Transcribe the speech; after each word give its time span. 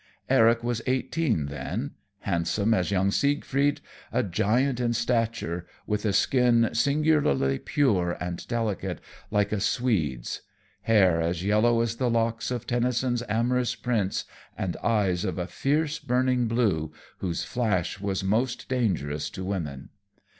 Eric 0.29 0.63
was 0.63 0.81
eighteen 0.87 1.45
then, 1.45 1.91
handsome 2.21 2.73
as 2.73 2.89
young 2.89 3.11
Siegfried, 3.11 3.81
a 4.11 4.23
giant 4.23 4.79
in 4.79 4.93
stature, 4.93 5.67
with 5.85 6.05
a 6.05 6.11
skin 6.11 6.71
singularly 6.73 7.59
pure 7.59 8.13
and 8.19 8.47
delicate, 8.47 8.99
like 9.29 9.51
a 9.51 9.59
Swede's; 9.59 10.41
hair 10.81 11.21
as 11.21 11.43
yellow 11.43 11.81
as 11.81 11.97
the 11.97 12.09
locks 12.09 12.49
of 12.49 12.65
Tennyson's 12.65 13.21
amorous 13.29 13.75
Prince, 13.75 14.25
and 14.57 14.75
eyes 14.77 15.23
of 15.23 15.37
a 15.37 15.45
fierce, 15.45 15.99
burning 15.99 16.47
blue, 16.47 16.91
whose 17.19 17.43
flash 17.43 17.99
was 17.99 18.23
most 18.23 18.67
dangerous 18.67 19.29
to 19.29 19.43
women. 19.43 19.89